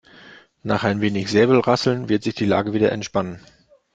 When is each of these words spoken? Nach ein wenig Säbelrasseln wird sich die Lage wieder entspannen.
Nach 0.63 0.83
ein 0.83 0.99
wenig 1.01 1.29
Säbelrasseln 1.29 2.09
wird 2.09 2.23
sich 2.23 2.33
die 2.33 2.47
Lage 2.47 2.73
wieder 2.73 2.91
entspannen. 2.91 3.39